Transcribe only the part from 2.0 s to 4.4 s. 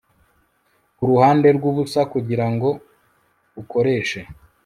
kugirango ukoreshe